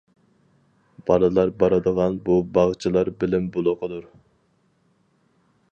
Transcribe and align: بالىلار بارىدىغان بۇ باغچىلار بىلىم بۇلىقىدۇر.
بالىلار 1.09 1.51
بارىدىغان 1.63 2.17
بۇ 2.29 2.39
باغچىلار 2.57 3.13
بىلىم 3.25 3.47
بۇلىقىدۇر. 3.57 4.13